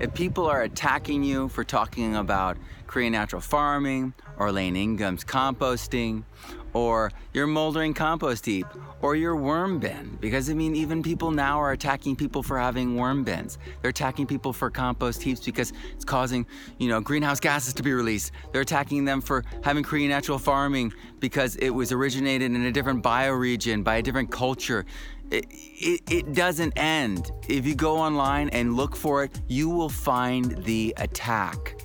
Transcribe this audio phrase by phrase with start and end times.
[0.00, 2.56] if people are attacking you for talking about
[2.90, 6.24] Korean natural farming or Elaine Ingham's composting
[6.72, 8.66] or your moldering compost heap
[9.00, 10.18] or your worm bin.
[10.20, 13.58] Because i mean even people now are attacking people for having worm bins.
[13.80, 16.44] They're attacking people for compost heaps because it's causing
[16.78, 18.32] you know greenhouse gases to be released.
[18.50, 23.04] They're attacking them for having korean natural farming because it was originated in a different
[23.04, 24.84] bioregion by a different culture.
[25.30, 27.30] It, it, it doesn't end.
[27.48, 31.76] If you go online and look for it you will find the attack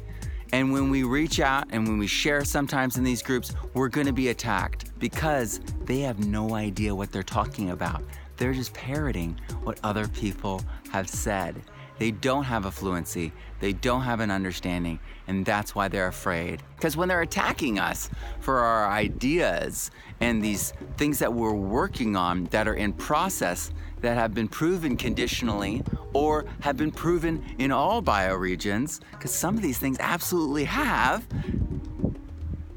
[0.56, 4.08] and when we reach out and when we share sometimes in these groups, we're going
[4.08, 8.02] to be attacked because they have no idea what they're talking about.
[8.38, 11.62] They're just parroting what other people have said.
[11.98, 16.62] They don't have a fluency, they don't have an understanding, and that's why they're afraid.
[16.76, 18.10] Because when they're attacking us
[18.42, 24.18] for our ideas and these things that we're working on that are in process that
[24.18, 29.78] have been proven conditionally or have been proven in all bioregions, because some of these
[29.78, 31.26] things absolutely have,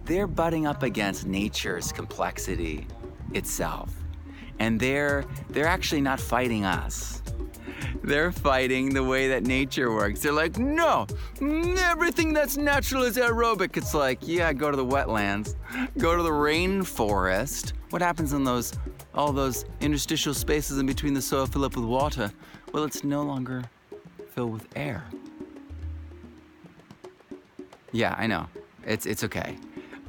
[0.04, 2.86] they're butting up against nature's complexity
[3.34, 3.92] itself.
[4.60, 7.22] And they're they're actually not fighting us
[8.08, 10.20] they're fighting the way that nature works.
[10.20, 11.06] They're like, no,
[11.40, 13.76] everything that's natural is aerobic.
[13.76, 15.54] It's like, yeah, go to the wetlands,
[15.98, 17.74] go to the rainforest.
[17.90, 18.72] What happens in those,
[19.14, 22.32] all those interstitial spaces in between the soil fill up with water?
[22.72, 23.62] Well, it's no longer
[24.34, 25.04] filled with air.
[27.92, 28.46] Yeah, I know.
[28.84, 29.56] It's it's okay.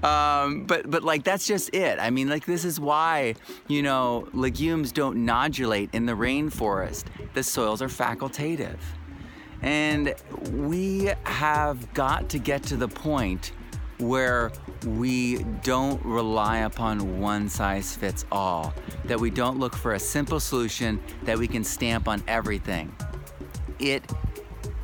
[0.03, 1.99] Um, but but like that's just it.
[1.99, 3.35] I mean, like this is why
[3.67, 7.05] you know legumes don't nodulate in the rainforest.
[7.33, 8.79] The soils are facultative,
[9.61, 10.15] and
[10.51, 13.51] we have got to get to the point
[13.97, 14.53] where
[14.85, 18.73] we don't rely upon one size fits all.
[19.05, 22.95] That we don't look for a simple solution that we can stamp on everything.
[23.79, 24.09] It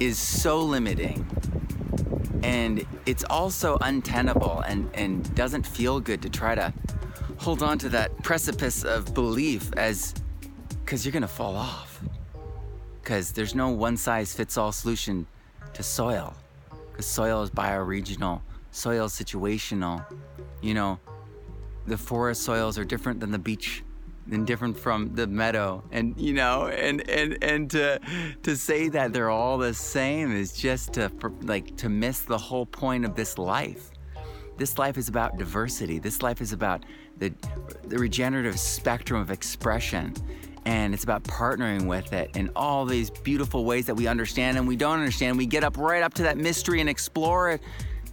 [0.01, 1.25] is so limiting
[2.45, 6.71] and it's also untenable and, and doesn't feel good to try to
[7.37, 10.13] hold on to that precipice of belief as
[10.83, 11.99] because you're going to fall off.
[13.01, 15.25] Because there's no one size fits all solution
[15.73, 16.35] to soil.
[16.91, 20.05] Because soil is bioregional, soil is situational.
[20.61, 20.99] You know,
[21.87, 23.83] the forest soils are different than the beach
[24.31, 25.83] and different from the meadow.
[25.91, 27.99] And you know and and and to
[28.43, 32.65] to say that they're all the same is just to like to miss the whole
[32.65, 33.91] point of this life.
[34.57, 35.99] This life is about diversity.
[35.99, 36.85] This life is about
[37.17, 37.33] the
[37.83, 40.13] the regenerative spectrum of expression.
[40.67, 44.67] And it's about partnering with it in all these beautiful ways that we understand and
[44.67, 45.37] we don't understand.
[45.37, 47.61] We get up right up to that mystery and explore it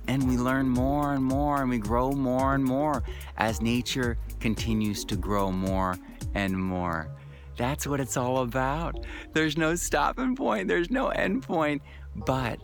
[0.09, 3.03] and we learn more and more and we grow more and more
[3.37, 5.97] as nature continues to grow more
[6.35, 7.09] and more.
[7.57, 9.07] That's what it's all about.
[9.33, 11.83] There's no stopping point, there's no end point.
[12.15, 12.61] But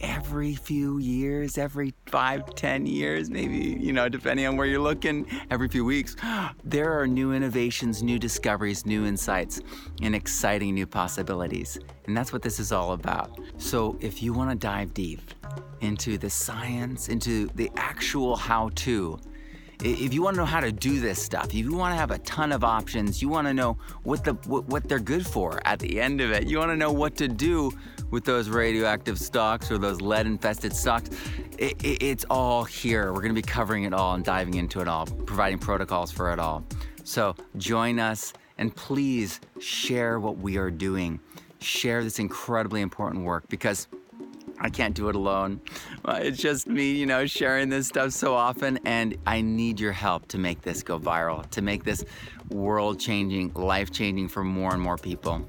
[0.00, 5.26] every few years, every five, ten years, maybe, you know, depending on where you're looking,
[5.50, 6.16] every few weeks,
[6.64, 9.60] there are new innovations, new discoveries, new insights,
[10.02, 11.78] and exciting new possibilities.
[12.06, 13.38] And that's what this is all about.
[13.58, 15.20] So if you want to dive deep
[15.80, 19.18] into the science, into the actual how to,
[19.84, 22.10] if you want to know how to do this stuff, if you want to have
[22.10, 25.60] a ton of options, you want to know what the what, what they're good for
[25.64, 26.48] at the end of it.
[26.48, 27.72] You want to know what to do
[28.10, 31.10] with those radioactive stocks or those lead infested stocks.
[31.58, 33.12] It, it, it's all here.
[33.12, 36.32] We're going to be covering it all and diving into it all, providing protocols for
[36.32, 36.64] it all.
[37.04, 41.20] So join us and please share what we are doing.
[41.60, 43.88] Share this incredibly important work because
[44.60, 45.60] I can't do it alone.
[46.04, 49.92] Uh, it's just me, you know, sharing this stuff so often, and I need your
[49.92, 52.04] help to make this go viral, to make this
[52.50, 55.46] world changing, life changing for more and more people.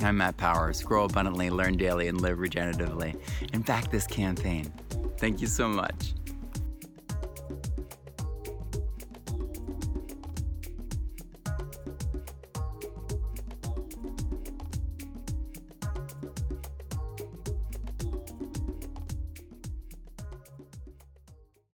[0.00, 0.82] I'm Matt Powers.
[0.82, 3.20] Grow abundantly, learn daily, and live regeneratively.
[3.52, 4.72] In fact, this campaign.
[5.18, 6.14] Thank you so much.